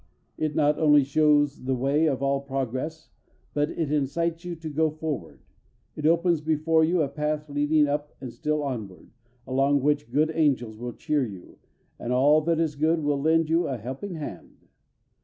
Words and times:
It 0.35 0.55
not 0.55 0.79
only 0.79 1.03
shows 1.03 1.65
the 1.65 1.75
way 1.75 2.07
of 2.07 2.23
all 2.23 2.41
progress, 2.41 3.11
but 3.53 3.69
it 3.69 3.91
incites 3.91 4.43
you 4.43 4.55
to 4.55 4.67
go 4.67 4.89
forward. 4.89 5.41
It 5.95 6.07
opens 6.07 6.41
before 6.41 6.83
you 6.83 7.03
a 7.03 7.07
path 7.07 7.47
leading 7.51 7.85
up 7.87 8.15
and 8.19 8.33
still 8.33 8.63
onward, 8.63 9.11
along 9.45 9.81
which 9.83 10.09
good 10.11 10.31
angels 10.33 10.79
will 10.79 10.93
cheer 10.93 11.27
you, 11.27 11.59
and 11.99 12.11
all 12.11 12.41
that 12.45 12.59
is 12.59 12.75
good 12.75 13.03
will 13.03 13.21
lend 13.21 13.47
you 13.47 13.67
a 13.67 13.77
helping 13.77 14.15
hand. 14.15 14.67